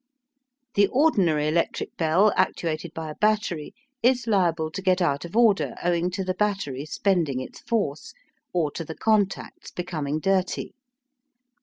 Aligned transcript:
The 0.73 0.87
ordinary 0.87 1.47
electric 1.47 1.95
bell 1.95 2.33
actuated 2.35 2.91
by 2.91 3.11
a 3.11 3.15
battery 3.21 3.75
is 4.01 4.25
liable 4.25 4.71
to 4.71 4.81
get 4.81 4.99
out 4.99 5.25
of 5.25 5.37
order 5.37 5.75
owing 5.83 6.09
to 6.09 6.23
the 6.23 6.33
battery 6.33 6.87
spending 6.87 7.39
its 7.39 7.59
force, 7.59 8.15
or 8.51 8.71
to 8.71 8.83
the 8.83 8.95
contacts 8.95 9.69
becoming 9.69 10.19
dirty. 10.19 10.73